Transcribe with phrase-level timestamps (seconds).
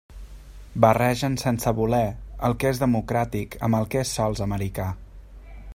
[0.85, 2.01] Barregen sense voler
[2.49, 4.89] el que és democràtic amb el que és sols americà.